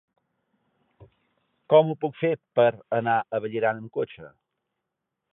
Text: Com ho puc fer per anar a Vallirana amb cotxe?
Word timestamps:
Com 1.73 1.91
ho 1.91 1.95
puc 2.05 2.17
fer 2.21 2.31
per 2.59 2.65
anar 2.99 3.15
a 3.19 3.41
Vallirana 3.43 3.83
amb 3.83 3.93
cotxe? 3.99 4.31